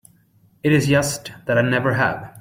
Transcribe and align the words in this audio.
It's 0.63 0.87
just 0.87 1.31
that 1.45 1.59
I 1.59 1.61
never 1.61 1.93
have. 1.93 2.33